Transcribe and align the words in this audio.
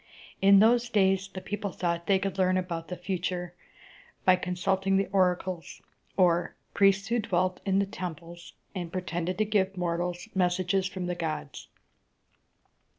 In 0.41 0.57
those 0.57 0.89
days 0.89 1.27
the 1.31 1.41
people 1.41 1.71
thought 1.71 2.07
they 2.07 2.17
could 2.17 2.39
learn 2.39 2.57
about 2.57 2.87
the 2.87 2.95
future 2.97 3.53
by 4.25 4.35
consulting 4.35 4.97
the 4.97 5.05
oracles, 5.11 5.79
or 6.17 6.55
priests 6.73 7.09
who 7.09 7.19
dwelt 7.19 7.61
in 7.67 7.77
the 7.77 7.85
temples, 7.85 8.53
and 8.73 8.91
pretended 8.91 9.37
to 9.37 9.45
give 9.45 9.77
mortals 9.77 10.27
messages 10.33 10.87
from 10.87 11.05
the 11.05 11.13
gods. 11.13 11.67